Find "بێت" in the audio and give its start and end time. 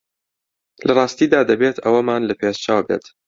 2.87-3.05